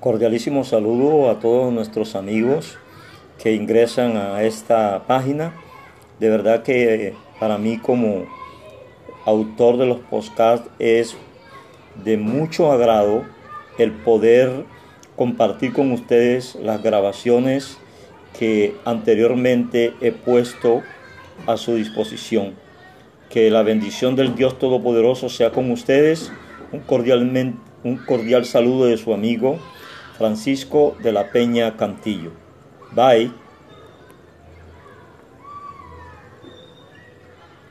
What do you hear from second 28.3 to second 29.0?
saludo de